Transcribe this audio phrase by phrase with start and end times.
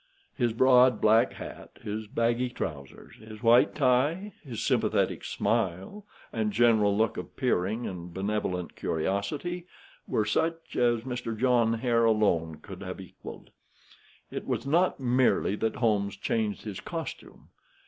[0.33, 6.97] His broad, black hat, his baggy trousers, his white tie, his sympathetic smile, and general
[6.97, 9.67] look of peering and benevolent curiosity
[10.07, 11.37] were such as Mr.
[11.37, 13.51] John Hare alone could have equaled.
[14.31, 17.49] It was not merely that Holmes changed his costume.